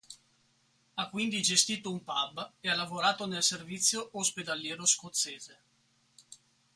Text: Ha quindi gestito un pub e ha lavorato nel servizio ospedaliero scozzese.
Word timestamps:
Ha 0.95 1.07
quindi 1.09 1.43
gestito 1.43 1.91
un 1.91 2.03
pub 2.03 2.53
e 2.59 2.67
ha 2.67 2.73
lavorato 2.73 3.27
nel 3.27 3.43
servizio 3.43 4.09
ospedaliero 4.13 4.83
scozzese. 4.83 5.59